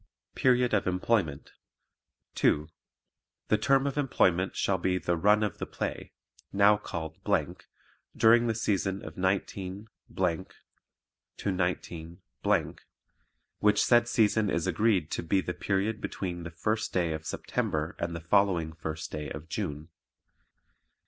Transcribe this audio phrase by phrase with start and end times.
[0.33, 1.51] Period of Employment
[2.33, 2.69] 2.
[3.49, 6.11] The term of employment shall be the Run of the Play
[6.51, 7.17] now called
[8.17, 9.89] during the season of 19
[11.37, 12.17] 19
[13.59, 17.95] which said season is agreed to BE THE PERIOD BETWEEN THE FIRST DAY OF SEPTEMBER
[17.99, 19.89] AND THE FOLLOWING FIRST DAY OF JUNE.